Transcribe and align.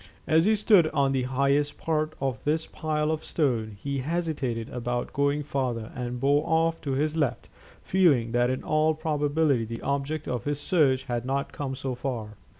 As 0.25 0.45
he 0.45 0.55
stood 0.55 0.87
on 0.95 1.11
the 1.11 1.21
highest 1.29 1.77
part 1.77 2.15
of 2.19 2.43
this 2.43 2.65
pile 2.65 3.11
of 3.11 3.23
stone, 3.23 3.77
he 3.79 3.99
hesitated 3.99 4.67
about 4.71 5.13
going 5.13 5.43
farther, 5.43 5.91
and 5.93 6.19
bore 6.19 6.43
off 6.47 6.81
to 6.81 6.93
his 6.93 7.15
left, 7.15 7.49
feeling 7.83 8.31
that 8.31 8.49
in 8.49 8.63
all 8.63 8.95
probability 8.95 9.63
the 9.65 9.83
object 9.83 10.27
of 10.27 10.45
his 10.45 10.59
search 10.59 11.03
had 11.03 11.23
not 11.23 11.53
come 11.53 11.75
so 11.75 11.93
far. 11.93 12.33